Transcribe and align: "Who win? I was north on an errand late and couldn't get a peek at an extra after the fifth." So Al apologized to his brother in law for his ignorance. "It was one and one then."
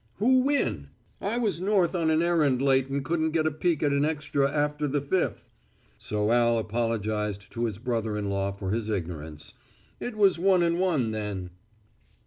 "Who 0.15 0.39
win? 0.39 0.87
I 1.21 1.37
was 1.37 1.61
north 1.61 1.93
on 1.93 2.09
an 2.09 2.23
errand 2.23 2.59
late 2.59 2.87
and 2.89 3.05
couldn't 3.05 3.33
get 3.33 3.45
a 3.45 3.51
peek 3.51 3.83
at 3.83 3.91
an 3.91 4.03
extra 4.03 4.49
after 4.51 4.87
the 4.87 4.99
fifth." 4.99 5.51
So 5.99 6.31
Al 6.31 6.57
apologized 6.57 7.51
to 7.51 7.65
his 7.65 7.77
brother 7.77 8.17
in 8.17 8.27
law 8.31 8.51
for 8.51 8.71
his 8.71 8.89
ignorance. 8.89 9.53
"It 9.99 10.15
was 10.17 10.39
one 10.39 10.63
and 10.63 10.79
one 10.79 11.11
then." 11.11 11.51